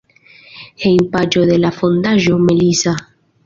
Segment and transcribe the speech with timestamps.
[0.83, 2.99] Hejmpaĝo de la Fondaĵo "Melissa".